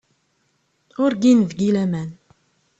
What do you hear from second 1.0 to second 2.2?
Ur gin deg-i laman.